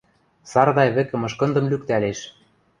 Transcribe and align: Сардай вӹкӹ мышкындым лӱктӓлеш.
Сардай 0.51 0.89
вӹкӹ 0.95 1.15
мышкындым 1.21 1.65
лӱктӓлеш. 1.71 2.19